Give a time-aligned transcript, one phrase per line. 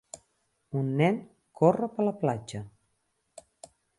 [0.79, 1.19] Un nen
[1.61, 2.65] corre per la platja.